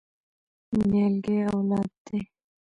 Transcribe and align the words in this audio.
نیالګی 0.89 1.37
اولاد 1.51 1.89
دی؟ 2.05 2.19